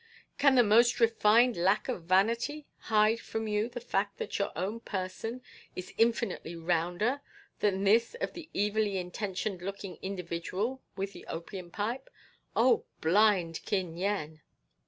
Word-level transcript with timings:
Can 0.39 0.55
the 0.55 0.63
most 0.63 0.99
refined 0.99 1.55
lack 1.55 1.87
of 1.87 2.05
vanity 2.05 2.65
hide 2.75 3.19
from 3.19 3.47
you 3.47 3.69
the 3.69 3.79
fact 3.79 4.17
that 4.17 4.39
your 4.39 4.51
own 4.55 4.79
person 4.79 5.43
is 5.75 5.93
infinitely 5.95 6.55
rounder 6.55 7.21
than 7.59 7.83
this 7.83 8.15
of 8.15 8.33
the 8.33 8.49
evilly 8.55 8.97
intentioned 8.97 9.61
looking 9.61 9.99
individual 10.01 10.81
with 10.95 11.13
the 11.13 11.27
opium 11.27 11.69
pipe? 11.69 12.09
O 12.55 12.83
blind 12.99 13.63
Kin 13.63 13.95
Yen!" 13.95 14.41